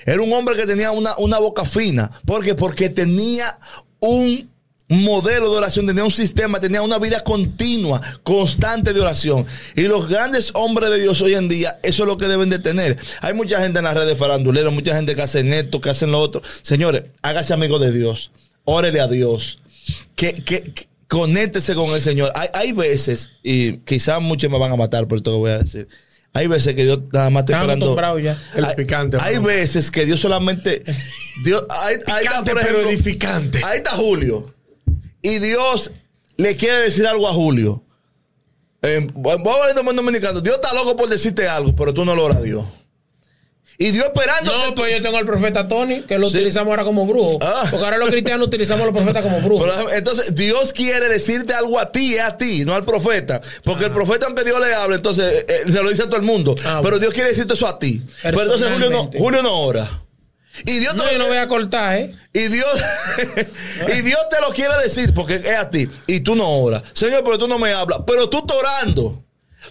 [0.06, 2.10] Era un hombre que tenía una, una boca fina.
[2.26, 2.56] ¿Por qué?
[2.56, 3.58] Porque tenía
[4.00, 4.50] un
[4.90, 9.46] modelo de oración, tenía un sistema, tenía una vida continua, constante de oración.
[9.76, 12.60] Y los grandes hombres de Dios hoy en día, eso es lo que deben de
[12.60, 12.98] tener.
[13.22, 16.20] Hay mucha gente en las redes faranduleras, mucha gente que hacen esto, que hacen lo
[16.20, 16.42] otro.
[16.64, 18.32] Señores, hágase amigo de Dios.
[18.66, 19.60] Órele a Dios.
[20.16, 22.32] Que, que, que- conéctese con el Señor.
[22.36, 25.60] Hay, hay veces, y quizás muchos me van a matar por esto que voy a
[25.60, 25.88] decir.
[26.34, 28.20] Hay veces que Dios nada más está esperando.
[28.20, 28.38] ya.
[28.56, 29.48] El hay, picante, Hay hermano.
[29.48, 30.84] veces que Dios solamente.
[31.44, 33.62] Dios, ahí, ahí está, Picante, por ejemplo, edificante.
[33.66, 34.54] Ahí está Julio.
[35.22, 35.92] Y Dios
[36.38, 37.84] le quiere decir algo a Julio.
[38.82, 40.40] Eh, voy a hablar dominicano.
[40.42, 42.64] Dios está loco por decirte algo, pero tú no lo oras a Dios.
[43.82, 44.52] Y Dios esperando.
[44.58, 46.36] No, pues yo tengo al profeta Tony, que lo Sí.
[46.36, 47.40] utilizamos ahora como brujo.
[47.42, 47.66] Ah.
[47.70, 49.70] Porque ahora los cristianos utilizamos a los profetas como brujos.
[49.74, 53.40] Pero, entonces, Dios quiere decirte algo a ti, es a ti, no al profeta.
[53.64, 56.24] Porque el profeta, aunque Dios le hable, entonces eh, se lo dice a todo el
[56.24, 56.56] mundo.
[56.60, 57.00] Ah, pero bueno.
[57.00, 58.02] Dios quiere decirte eso a ti.
[58.22, 59.10] Pero entonces Julio no.
[59.18, 60.04] Julio no ora.
[60.66, 62.16] Y Dios, no, te yo lo, no voy a cortar, ¿eh?
[62.34, 62.68] y, Dios,
[63.98, 65.90] y Dios te lo quiere decir porque es a ti.
[66.08, 66.84] Y tú no oras.
[66.94, 68.02] Señor, pero tú no me hablas.
[68.06, 69.24] Pero tú estás orando.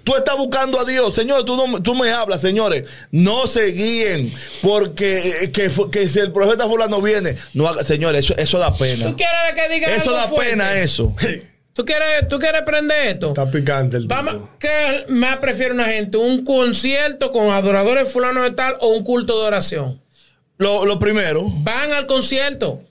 [0.04, 1.14] Tú estás buscando a Dios.
[1.14, 2.88] Señor, tú, no, tú me hablas, señores.
[3.10, 7.36] No se guíen porque eh, que, que si el profeta fulano viene.
[7.54, 9.06] No haga, señores, eso, eso da pena.
[9.06, 10.50] ¿Tú quieres que diga Eso algo da fuerte?
[10.50, 11.14] pena, eso.
[11.72, 13.28] ¿Tú quieres, ¿Tú quieres prender esto?
[13.28, 14.50] Está picante el Vamos, tipo.
[14.58, 16.18] ¿Qué más prefiere una gente?
[16.18, 20.02] ¿Un concierto con adoradores fulano de tal o un culto de oración?
[20.58, 21.44] Lo, lo primero.
[21.62, 22.82] Van al concierto,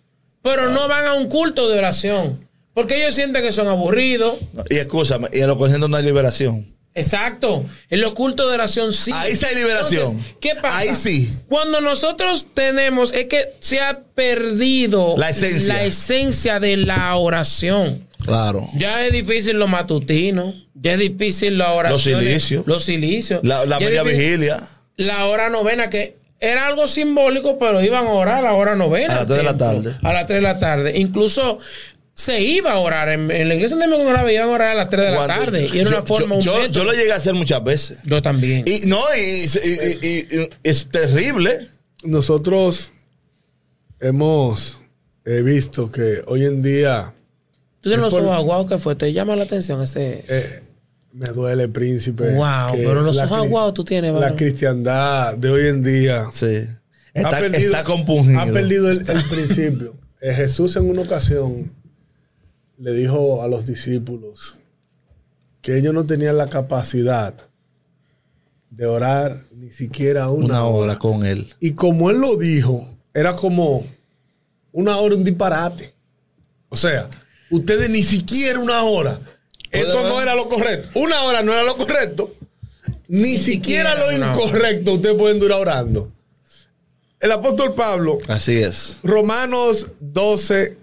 [0.41, 2.47] pero no van a un culto de oración.
[2.73, 4.37] Porque ellos sienten que son aburridos.
[4.69, 6.77] Y escúchame, y en los conciertos no hay liberación.
[6.97, 7.63] Exacto.
[7.89, 9.11] En los cultos de oración sí.
[9.13, 10.07] Ahí sí hay liberación.
[10.07, 10.77] Entonces, ¿Qué pasa?
[10.77, 11.31] Ahí sí.
[11.47, 15.75] Cuando nosotros tenemos, es que se ha perdido La esencia.
[15.75, 18.07] la esencia de la oración.
[18.25, 18.67] Claro.
[18.75, 22.13] Ya es difícil lo matutino, ya es difícil la oración.
[22.13, 22.63] Los silicios.
[22.65, 23.41] Los silicios.
[23.43, 24.67] La, media difícil vigilia.
[24.95, 29.13] La hora novena, que era algo simbólico, pero iban a orar a la hora novena.
[29.13, 29.95] A las al tres de la tarde.
[30.03, 30.93] A las 3 de la tarde.
[30.97, 31.57] Incluso
[32.13, 33.09] se iba a orar.
[33.09, 35.27] En, en la iglesia donde me congregaba iban a orar a las 3 de la
[35.27, 35.69] tarde.
[35.73, 37.97] Y era yo, una forma, yo, un yo, yo lo llegué a hacer muchas veces.
[38.05, 38.63] Yo también.
[38.67, 41.69] Y no, y, y- y- y- es terrible.
[42.03, 42.91] Nosotros
[43.99, 44.81] hemos
[45.25, 47.13] visto que hoy en día
[47.81, 48.95] Tú tienes los ojos aguados que fue.
[48.95, 50.23] Te llama la atención ese.
[50.27, 50.63] eh,
[51.17, 52.35] me duele, príncipe.
[52.35, 56.67] Wow, pero los ojos aguados tú tienes, La cristiandad de hoy en día Sí.
[57.13, 58.39] Está, ha perdido, está compungido.
[58.39, 59.95] ha perdido el, el principio.
[60.21, 61.71] Eh, Jesús en una ocasión
[62.77, 64.59] le dijo a los discípulos
[65.61, 67.33] que ellos no tenían la capacidad
[68.69, 70.91] de orar ni siquiera una, una hora.
[70.91, 71.47] hora con él.
[71.59, 73.83] Y como él lo dijo, era como
[74.71, 75.95] una hora un disparate.
[76.69, 77.09] O sea,
[77.49, 79.19] ustedes ni siquiera una hora.
[79.71, 80.89] Eso no era lo correcto.
[80.95, 82.33] Una hora no era lo correcto.
[83.07, 86.11] Ni, siquiera, siquiera lo incorrecto ustedes pueden durar orando.
[87.19, 88.99] El apóstol Pablo, Así es.
[89.03, 90.77] Romanos 12,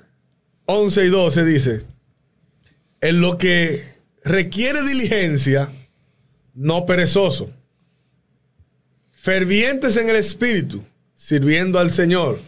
[0.66, 1.84] 11 y 12 dice,
[3.00, 3.84] en lo que
[4.24, 5.70] requiere diligencia,
[6.54, 7.50] no perezoso,
[9.12, 10.82] fervientes en el espíritu,
[11.14, 12.40] sirviendo al Señor,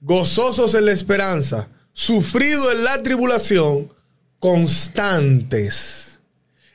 [0.00, 3.92] gozosos en la esperanza, sufrido en la tribulación,
[4.38, 6.20] constantes.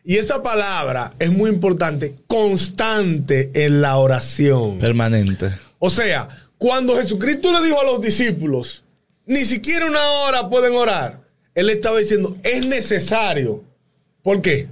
[0.03, 4.79] Y esa palabra es muy importante, constante en la oración.
[4.79, 5.53] Permanente.
[5.79, 8.83] O sea, cuando Jesucristo le dijo a los discípulos,
[9.25, 11.21] ni siquiera una hora pueden orar,
[11.55, 13.63] Él estaba diciendo, es necesario.
[14.21, 14.67] ¿Por qué?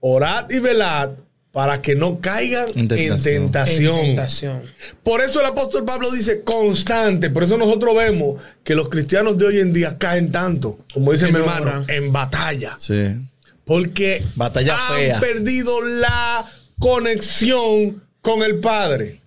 [0.00, 1.10] Orad y velad
[1.58, 3.18] para que no caigan En en tentación.
[3.50, 3.96] tentación.
[3.96, 4.62] En tentación.
[5.02, 7.30] Por eso el apóstol Pablo dice constante.
[7.30, 11.26] Por eso nosotros vemos que los cristianos de hoy en día caen tanto, como dice
[11.26, 12.76] mi no hermano, en batalla.
[12.78, 13.16] Sí.
[13.64, 15.18] Porque Batalla han fea.
[15.18, 19.20] perdido la conexión con el Padre.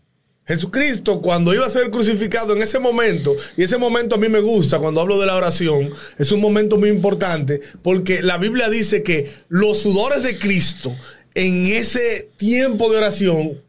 [0.48, 4.39] Jesucristo, cuando iba a ser crucificado en ese momento, y ese momento a mí me
[4.39, 9.04] gusta cuando hablo de la oración, es un momento muy importante, porque la Biblia dice
[9.04, 10.96] que los sudores de Cristo
[11.36, 13.62] en ese tiempo de oración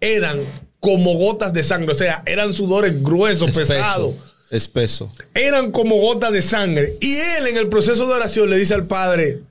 [0.00, 0.40] eran
[0.80, 3.72] como gotas de sangre, o sea, eran sudores gruesos, Espeso.
[3.74, 4.14] pesados
[4.50, 5.10] Espeso.
[5.34, 6.96] eran como gotas de sangre.
[7.00, 9.42] Y él en el proceso de oración le dice al Padre,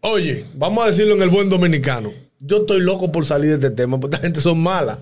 [0.00, 3.70] oye, vamos a decirlo en el buen dominicano, yo estoy loco por salir de este
[3.70, 4.98] tema, porque esta gente son malas.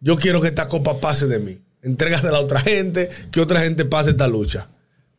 [0.00, 1.58] Yo quiero que esta copa pase de mí.
[1.82, 4.68] Entrégate a la otra gente, que otra gente pase esta lucha.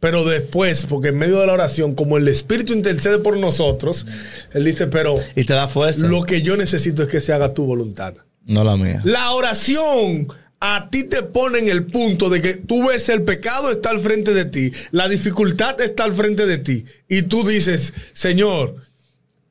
[0.03, 4.05] Pero después, porque en medio de la oración, como el Espíritu intercede por nosotros,
[4.51, 6.07] Él dice, pero Y te da fuerza.
[6.07, 8.13] lo que yo necesito es que se haga tu voluntad.
[8.45, 8.99] No la mía.
[9.05, 10.27] La oración
[10.59, 13.99] a ti te pone en el punto de que tú ves el pecado está al
[14.01, 18.75] frente de ti, la dificultad está al frente de ti, y tú dices, Señor,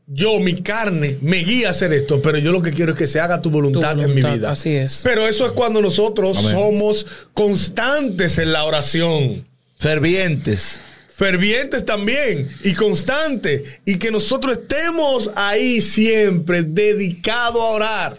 [0.06, 3.06] yo, mi carne, me guía a hacer esto, pero yo lo que quiero es que
[3.06, 4.50] se haga tu voluntad, Tu en mi vida.
[4.50, 5.00] así es.
[5.02, 6.52] Pero eso es cuando nosotros Amén.
[6.52, 9.50] somos constantes en la oración
[9.82, 10.80] Fervientes.
[11.08, 18.18] fervientes también y constantes y que nosotros estemos ahí siempre dedicados a orar.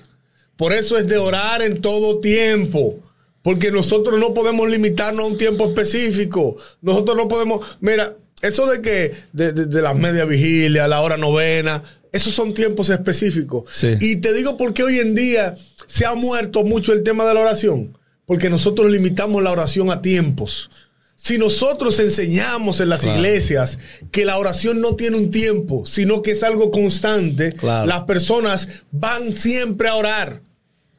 [0.58, 3.00] Por eso es de orar en todo tiempo.
[3.42, 6.56] Porque nosotros no podemos limitarnos a un tiempo específico.
[6.82, 11.18] Nosotros no podemos, mira, eso de que de, de- de las media vigilia, la hora
[11.18, 11.82] novena,
[12.14, 13.64] esos son tiempos específicos.
[13.74, 13.88] Sí.
[14.00, 15.56] Y te digo por qué hoy en día
[15.88, 17.98] se ha muerto mucho el tema de la oración.
[18.26, 20.70] Porque nosotros limitamos la oración a tiempos.
[21.16, 23.18] Si nosotros enseñamos en las Claro.
[23.18, 23.80] iglesias
[24.12, 27.88] que la oración no tiene un tiempo, sino que es algo constante, Claro.
[27.88, 30.42] las personas van siempre a orar.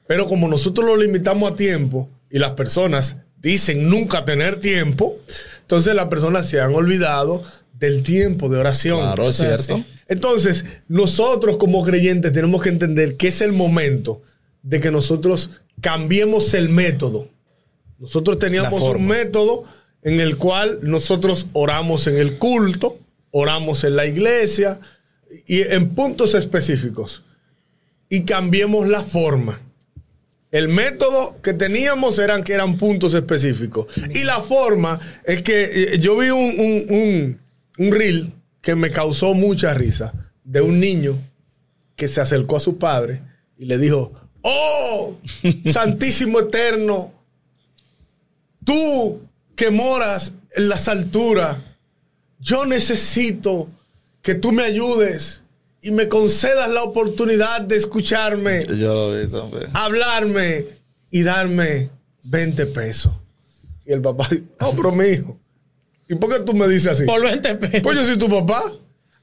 [0.07, 5.19] Pero como nosotros lo limitamos a tiempo y las personas dicen nunca tener tiempo,
[5.63, 7.43] entonces las personas se han olvidado
[7.79, 9.01] del tiempo de oración.
[9.01, 9.85] Claro, es cierto.
[10.09, 14.23] Entonces, nosotros como creyentes tenemos que entender que es el momento
[14.63, 15.51] de que nosotros
[15.81, 17.29] cambiemos el método.
[17.99, 19.65] Nosotros teníamos un método
[20.05, 22.99] en el cual nosotros oramos en el culto,
[23.31, 24.79] oramos en la iglesia
[25.47, 27.25] y en puntos específicos.
[28.09, 29.61] Y cambiemos la forma.
[30.51, 33.87] El método que teníamos eran que eran puntos específicos.
[34.13, 37.41] Y la forma es que eh, yo vi un, un, un,
[37.79, 40.13] un reel que me causó mucha risa
[40.45, 41.19] de un niño
[41.97, 43.23] que se acercó a su padre
[43.57, 44.13] y le dijo,
[44.43, 45.19] oh,
[45.73, 47.13] Santísimo Eterno,
[48.65, 49.21] tú
[49.55, 51.59] que moras en las alturas,
[52.41, 53.69] yo necesito
[54.23, 55.43] que tú me ayudes
[55.83, 59.71] y me concedas la oportunidad de escucharme Yo lo vi también.
[59.75, 60.67] hablarme
[61.11, 61.91] y darme
[62.25, 63.13] 20 pesos.
[63.85, 65.39] Y el papá dice, no, pero mi hijo,
[66.09, 67.05] ¿y por qué tú me dices así?
[67.05, 67.81] Por 20 pesos.
[67.83, 68.63] Pues yo soy tu papá.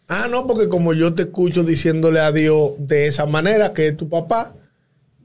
[0.07, 3.97] Ah, no, porque como yo te escucho diciéndole a Dios de esa manera, que es
[3.97, 4.53] tu papá,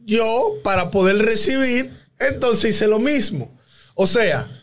[0.05, 3.53] yo para poder recibir, entonces hice lo mismo.
[3.95, 4.56] O sea,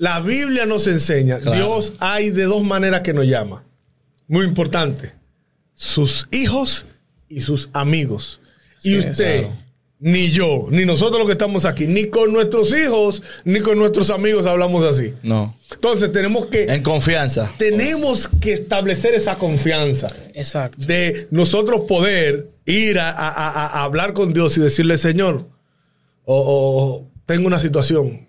[0.00, 1.56] la Biblia nos enseña, Claro.
[1.56, 3.62] Dios hay de dos maneras que nos llama.
[4.26, 5.12] Muy importante.
[5.74, 6.86] Sus hijos
[7.28, 8.40] y sus amigos.
[8.82, 9.58] y usted, claro.
[9.98, 14.08] ni yo, ni nosotros los que estamos aquí, ni con nuestros hijos, ni con nuestros
[14.08, 15.12] amigos hablamos así.
[15.22, 15.54] No.
[15.70, 17.52] Entonces tenemos que En confianza.
[17.58, 20.82] tenemos que establecer esa confianza Exacto.
[20.86, 25.46] de nosotros poder ir a, a- a- a hablar con Dios y decirle, Señor,
[26.24, 28.26] o, o tengo una situación,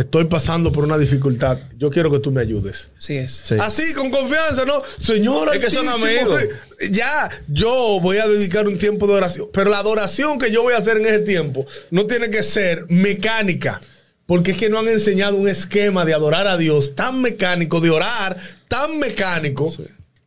[0.00, 2.90] estoy pasando por una dificultad, yo quiero que tú me ayudes.
[2.96, 3.32] Así es.
[3.32, 3.56] Sí.
[3.60, 4.82] Así, con confianza, ¿no?
[4.98, 6.44] Señor, Es que son altísimo, amigos.
[6.90, 9.48] Ya, yo voy a dedicar un tiempo de oración.
[9.52, 12.84] Pero la adoración que yo voy a hacer en ese tiempo no tiene que ser
[12.88, 13.80] mecánica.
[14.26, 17.88] Porque es que no han enseñado un esquema de adorar a Dios tan mecánico, de
[17.90, 18.36] orar
[18.68, 19.72] tan mecánico.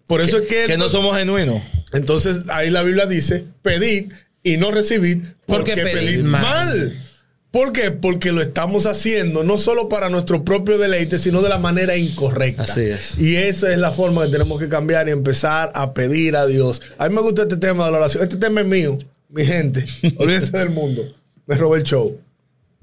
[0.07, 0.65] Por eso es que.
[0.65, 1.61] Que no somos genuinos.
[1.93, 4.11] Entonces ahí la Biblia dice: pedid
[4.43, 6.41] y no recibid porque, Porque pedid pedid mal.
[6.41, 7.05] mal.
[7.51, 7.91] ¿Por qué?
[7.91, 12.63] Porque lo estamos haciendo no solo para nuestro propio deleite, sino de la manera incorrecta.
[12.63, 13.17] Así es.
[13.17, 16.81] Y esa es la forma que tenemos que cambiar y empezar a pedir a Dios.
[16.97, 18.23] A mí me gusta este tema de la oración.
[18.23, 19.85] Este tema es mío, mi gente.
[20.17, 21.03] Olvídense del mundo.
[21.45, 22.17] Me robé el show.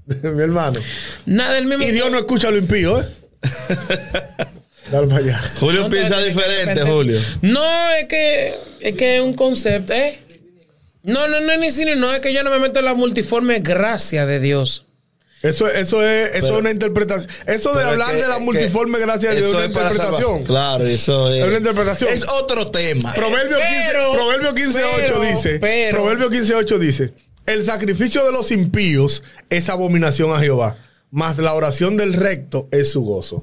[0.06, 0.78] mi hermano.
[1.24, 1.84] Nada del mismo.
[1.84, 3.04] Y Dios no escucha a lo impío, ¿eh?
[4.92, 5.40] Dale para allá.
[5.60, 7.20] Julio No, piensa diferente, Julio.
[7.42, 10.18] No, es que es que es un concepto, ¿eh?
[11.08, 12.94] No, no, no es ni cine, no, es que yo no me meto en la
[12.94, 14.84] multiforme gracia de Dios.
[15.42, 17.30] Eso, eso es, eso Pero- es una interpretación.
[17.46, 20.44] Eso de hablar que- de la que multiforme gracia de Dios es una interpretación.
[20.44, 21.42] Claro, eso es.
[21.42, 22.12] Es una interpretación.
[22.12, 23.14] Es otro tema.
[23.14, 27.14] Proverbio 15, Pero- Proverbio 15:8 pero- dice, pero- Proverbio 15:8 dice,
[27.46, 30.76] el sacrificio de los impíos es abominación a Jehová,
[31.10, 33.40] mas la oración del recto es su gozo.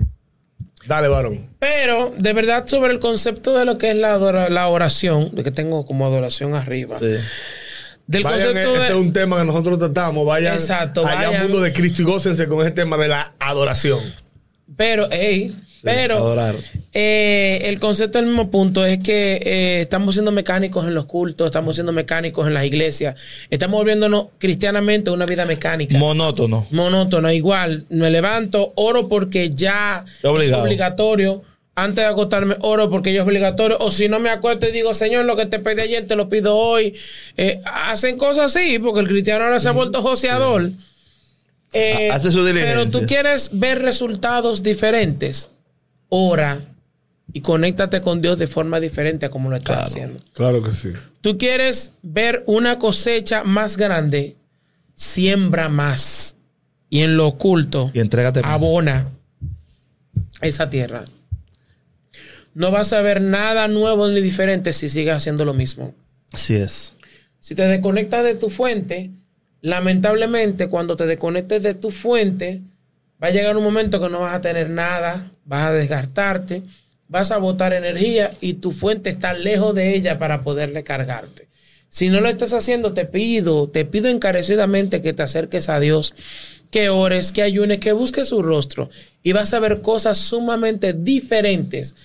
[0.88, 1.50] Dale, varón.
[1.60, 5.44] Pero, de verdad, sobre el concepto de lo que es la, adora- la oración, de
[5.44, 7.00] que tengo como adoración arriba.
[7.00, 7.16] Sí.
[8.08, 8.96] Del Vayan, concepto ese es de.
[9.00, 10.26] un tema que nosotros tratamos.
[10.28, 14.00] Vayan Exacto, allá al mundo de Cristo y gócense con ese tema de la adoración.
[14.78, 16.36] Pero, hey, Pero
[16.94, 21.46] eh, el concepto del mismo punto es que eh, estamos siendo mecánicos en los cultos,
[21.46, 23.16] estamos siendo mecánicos en las iglesias,
[23.52, 25.96] estamos volviéndonos cristianamente una vida mecánica.
[26.00, 26.66] Monótono.
[26.72, 27.86] monótono, igual.
[27.90, 30.58] Me levanto, oro porque ya Obligado.
[30.58, 31.44] es obligatorio.
[31.76, 33.78] Antes de acostarme, oro porque ya es obligatorio.
[33.80, 36.30] O si no me acuesto y digo, Señor, lo que te pedí ayer te lo
[36.30, 36.98] pido hoy.
[37.38, 40.72] Eh, hacen cosas así, porque el cristiano ahora se ha vuelto joseador.
[42.12, 42.74] Hace su diligencia.
[42.74, 45.50] pero tú quieres ver resultados diferentes.
[46.10, 46.62] Ora
[47.34, 49.88] y conéctate con Dios de forma diferente a como lo estás Claro.
[49.88, 50.24] haciendo.
[50.34, 50.90] Claro que sí.
[51.22, 54.36] Tú quieres ver una cosecha más grande,
[54.94, 56.36] siembra más.
[56.90, 58.52] Y en lo oculto, Y entrégate más.
[58.52, 59.10] abona
[60.42, 61.04] esa tierra.
[62.54, 65.94] No vas a ver nada nuevo ni diferente si sigues haciendo lo mismo.
[66.32, 66.94] Así es.
[67.42, 69.12] Si te desconectas de tu fuente,
[69.62, 72.62] lamentablemente cuando te desconectes de tu fuente,
[73.22, 76.64] va a llegar un momento que no vas a tener nada, vas a desgastarte,
[77.08, 81.48] vas a botar energía y tu fuente está lejos de ella para poder recargarte.
[81.90, 86.14] Si no lo estás haciendo, te pido, te pido encarecidamente que te acerques a Dios,
[86.70, 88.90] que ores, que ayunes, que busques su rostro
[89.24, 91.96] y vas a ver cosas sumamente diferentes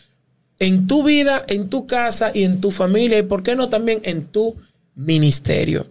[0.61, 4.01] en tu vida, en tu casa y en tu familia y por qué no también
[4.05, 4.57] en tu
[4.95, 5.87] ministerio.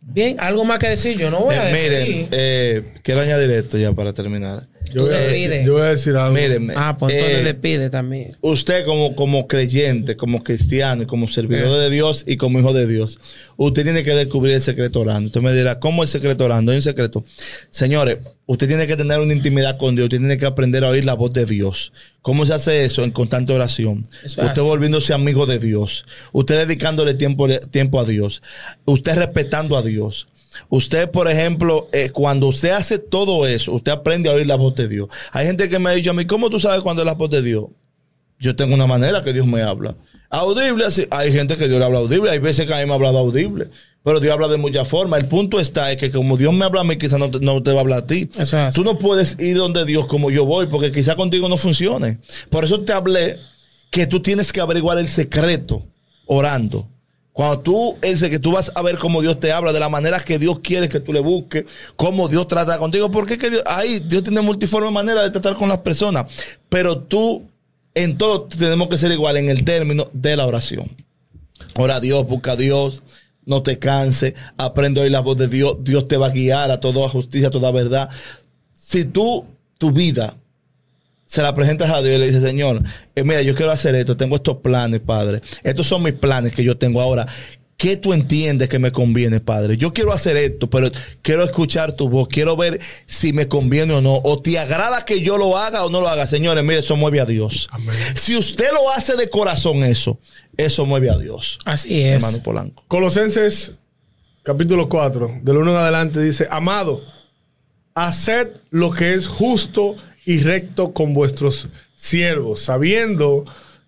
[0.00, 1.90] Bien, algo más que decir, yo no voy a decir.
[1.90, 4.66] miren, eh, quiero añadir esto ya para terminar.
[4.92, 6.36] Yo voy, a decir, yo voy a decir algo.
[6.76, 8.36] Ah, pues entonces eh, despide también.
[8.40, 12.86] usted como, como creyente, como cristiano, y como servidor de Dios y como hijo de
[12.86, 13.18] Dios,
[13.56, 15.28] usted tiene que descubrir el secreto orando.
[15.28, 16.72] Usted me dirá, ¿cómo el secreto orando?
[16.72, 17.24] Hay un secreto.
[17.70, 21.04] Señores, usted tiene que tener una intimidad con Dios, usted tiene que aprender a oír
[21.04, 21.92] la voz de Dios.
[22.22, 23.04] ¿Cómo se hace eso?
[23.04, 24.06] En constante oración.
[24.22, 26.04] Eso usted volviéndose amigo de Dios.
[26.32, 28.42] Usted dedicándole tiempo, tiempo a Dios.
[28.84, 30.28] Usted respetando a Dios.
[30.68, 34.74] Usted, por ejemplo, eh, cuando usted hace todo eso, usted aprende a oír la voz
[34.74, 35.08] de Dios.
[35.32, 37.30] Hay gente que me ha dicho a mí, ¿cómo tú sabes cuándo es la voz
[37.30, 37.66] de Dios?
[38.38, 39.94] Yo tengo una manera que Dios me habla.
[40.30, 41.06] Audible, sí.
[41.10, 42.30] Hay gente que Dios le habla audible.
[42.30, 43.70] Hay veces que a mí me ha hablado audible.
[44.02, 45.22] Pero Dios habla de muchas formas.
[45.22, 47.62] El punto está es que como Dios me habla a mí, quizás no te, no
[47.62, 48.28] te va a hablar a ti.
[48.32, 48.74] Eso es así.
[48.74, 52.18] Tú no puedes ir donde Dios como yo voy, porque quizás contigo no funcione.
[52.50, 53.38] Por eso te hablé
[53.90, 55.86] que tú tienes que averiguar el secreto
[56.26, 56.88] orando.
[57.34, 60.20] Cuando tú, ese que tú vas a ver cómo Dios te habla, de la manera
[60.20, 61.64] que Dios quiere que tú le busques,
[61.96, 65.68] cómo Dios trata contigo, porque que Dios, ahí Dios tiene multiforme manera de tratar con
[65.68, 66.26] las personas.
[66.68, 67.42] Pero tú,
[67.92, 70.96] en todo, tenemos que ser igual en el término de la oración.
[71.76, 73.02] Ora a Dios, busca a Dios,
[73.44, 76.78] no te canses, aprende oír la voz de Dios, Dios te va a guiar a
[76.78, 78.10] toda justicia, a toda verdad.
[78.80, 79.44] Si tú,
[79.78, 80.34] tu vida,
[81.26, 82.82] se la presentas a Dios y le dices, Señor,
[83.14, 85.40] eh, mira, yo quiero hacer esto, tengo estos planes, Padre.
[85.62, 87.26] Estos son mis planes que yo tengo ahora.
[87.76, 89.76] ¿Qué tú entiendes que me conviene, Padre?
[89.76, 90.90] Yo quiero hacer esto, pero
[91.22, 95.20] quiero escuchar tu voz, quiero ver si me conviene o no, o te agrada que
[95.20, 96.26] yo lo haga o no lo haga.
[96.26, 97.68] Señores, mire, eso mueve a Dios.
[97.72, 97.96] Amén.
[98.14, 100.20] Si usted lo hace de corazón eso,
[100.56, 101.58] eso mueve a Dios.
[101.64, 102.14] Así es.
[102.14, 102.84] Hermano Polanco.
[102.86, 103.72] Colosenses
[104.44, 107.02] capítulo 4, del 1 en adelante dice, amado,
[107.94, 113.44] haced lo que es justo y recto con vuestros siervos, sabiendo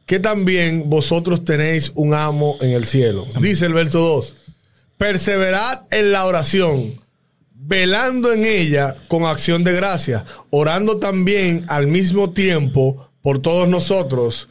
[0.07, 3.27] que también vosotros tenéis un amo en el cielo.
[3.41, 4.37] Dice el verso 2,
[4.97, 7.01] perseverad en la oración,
[7.53, 14.49] velando en ella con acción de gracia, orando también al mismo tiempo por todos nosotros,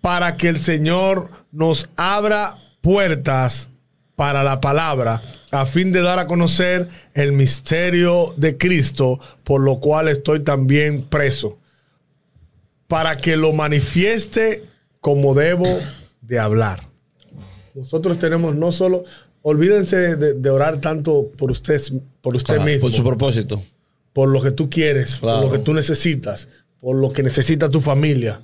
[0.00, 3.68] para que el Señor nos abra puertas
[4.14, 5.20] para la palabra,
[5.60, 11.02] a fin de dar a conocer el misterio de Cristo, por lo cual estoy también
[11.02, 11.58] preso,
[12.88, 14.64] para que lo manifieste
[15.00, 15.66] como debo
[16.22, 16.88] de hablar.
[17.74, 19.04] Nosotros tenemos no solo,
[19.42, 21.80] olvídense de, de orar tanto por usted,
[22.20, 23.62] por usted Claro, mismo Por su propósito.
[24.12, 25.42] por lo que tú quieres, Claro.
[25.42, 26.48] por lo que tú necesitas,
[26.80, 28.40] por lo que necesita tu familia.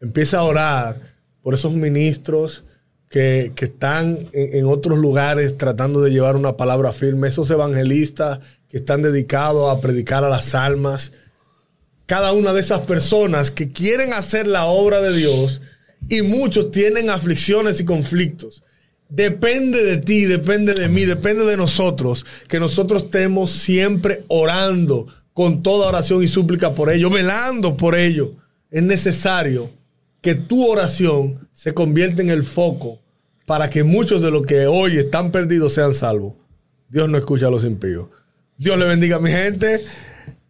[0.00, 1.00] Empieza a orar
[1.42, 2.64] por esos ministros
[3.08, 8.78] que, están en, en otros lugares tratando de llevar una palabra firme, esos evangelistas que
[8.78, 11.12] están dedicados a predicar a las almas.
[12.06, 15.60] Cada una de esas personas que quieren hacer la obra de Dios
[16.08, 18.62] y muchos tienen aflicciones y conflictos.
[19.08, 25.62] Depende de ti, depende de mí, depende de nosotros, que nosotros estemos siempre orando con
[25.62, 28.34] toda oración y súplica por ello, velando por ello.
[28.70, 29.70] Es necesario
[30.24, 32.98] que tu oración se convierta en el foco
[33.44, 36.32] para que muchos de los que hoy están perdidos sean salvos.
[36.88, 38.08] Dios no escucha a los impíos.
[38.56, 39.80] Dios le bendiga a mi gente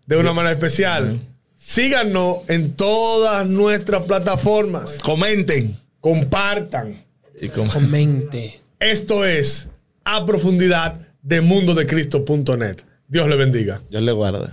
[0.06, 1.18] de una manera especial.
[1.56, 4.98] Síganos en todas nuestras plataformas.
[5.02, 5.76] Comenten.
[6.00, 7.02] Compartan.
[7.40, 8.60] Y com- Comente.
[8.78, 9.68] Esto es
[10.04, 12.76] a profundidad de mundodecristo.net.
[13.08, 13.80] Dios le bendiga.
[13.90, 14.46] Dios le guarde.